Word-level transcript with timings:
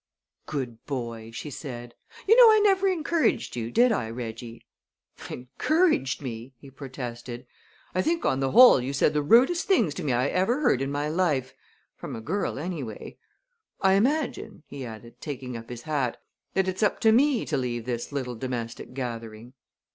"Good 0.47 0.83
boy!" 0.87 1.29
she 1.29 1.51
said. 1.51 1.93
"You 2.27 2.35
know 2.35 2.51
I 2.51 2.57
never 2.63 2.87
encouraged 2.87 3.55
you 3.55 3.69
did 3.69 3.91
I, 3.91 4.09
Reggie?'" 4.09 4.65
"Encouraged 5.29 6.23
me!" 6.23 6.55
he 6.57 6.71
protested. 6.71 7.45
"I 7.93 8.01
think, 8.01 8.25
on 8.25 8.39
the 8.39 8.49
whole, 8.49 8.81
you 8.81 8.93
said 8.93 9.13
the 9.13 9.21
rudest 9.21 9.67
things 9.67 9.93
to 9.93 10.03
me 10.03 10.11
I 10.11 10.25
ever 10.29 10.61
heard 10.61 10.81
in 10.81 10.91
my 10.91 11.07
life 11.07 11.53
from 11.95 12.15
a 12.15 12.19
girl, 12.19 12.57
anyway. 12.57 13.19
I 13.79 13.93
imagine," 13.93 14.63
he 14.65 14.83
added, 14.87 15.21
taking 15.21 15.55
up 15.55 15.69
his 15.69 15.83
hat, 15.83 16.19
"that 16.55 16.67
it's 16.67 16.81
up 16.81 16.99
to 17.01 17.11
me 17.11 17.45
to 17.45 17.55
leave 17.55 17.85
this 17.85 18.11
little 18.11 18.33
domestic 18.33 18.95
gathering." 18.95 19.53